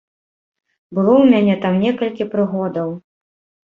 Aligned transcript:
Было 0.95 1.13
ў 1.21 1.25
мяне 1.35 1.55
там 1.69 1.73
некалькі 1.87 2.31
прыгодаў. 2.35 3.01